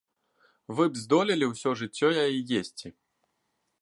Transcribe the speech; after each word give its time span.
Вы 0.79 0.87
б 0.95 1.01
здолелі 1.01 1.49
ўсё 1.51 1.69
жыццё 1.83 2.09
яе 2.23 2.39
есці? 2.61 2.87